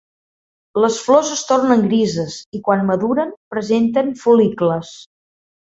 Les 0.85 0.95
flors 1.09 1.29
es 1.35 1.43
tornen 1.51 1.85
grises 1.89 2.39
i 2.61 2.65
quan 2.71 2.85
maduren 2.89 3.31
presenten 3.55 4.13
fol·licles. 4.25 5.01